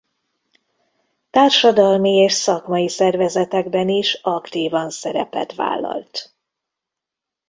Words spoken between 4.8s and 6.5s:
szerepet vállalt.